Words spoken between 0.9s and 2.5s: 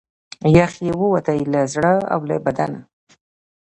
ووتی له زړه او له